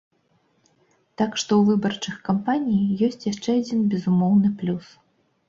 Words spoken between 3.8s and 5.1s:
безумоўны плюс.